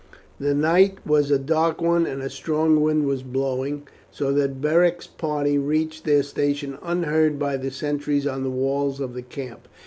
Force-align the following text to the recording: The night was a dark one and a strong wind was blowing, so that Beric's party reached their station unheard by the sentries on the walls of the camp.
The 0.39 0.55
night 0.55 0.97
was 1.05 1.29
a 1.29 1.37
dark 1.37 1.79
one 1.79 2.07
and 2.07 2.23
a 2.23 2.29
strong 2.31 2.81
wind 2.81 3.05
was 3.05 3.21
blowing, 3.21 3.87
so 4.09 4.33
that 4.33 4.59
Beric's 4.59 5.05
party 5.05 5.59
reached 5.59 6.05
their 6.05 6.23
station 6.23 6.79
unheard 6.81 7.37
by 7.37 7.55
the 7.57 7.69
sentries 7.69 8.25
on 8.25 8.41
the 8.41 8.49
walls 8.49 8.99
of 8.99 9.13
the 9.13 9.21
camp. 9.21 9.67